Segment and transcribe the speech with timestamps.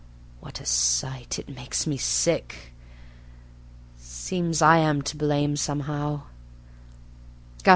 [0.39, 1.37] What a sight!
[1.37, 2.73] It makes me sick.
[3.99, 6.23] Seems I am to blame somehow.